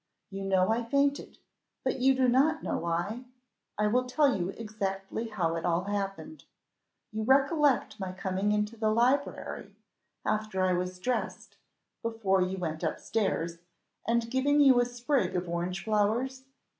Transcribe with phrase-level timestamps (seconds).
[0.31, 1.37] You know I fainted,
[1.83, 3.25] but you do not know why?
[3.77, 6.45] I will tell you exactly how it all happened:
[7.11, 9.75] you recollect my coming into the library
[10.25, 11.57] after I was dressed,
[12.01, 13.59] before you went up stairs,
[14.07, 16.45] and giving you a sprig of orange flowers?"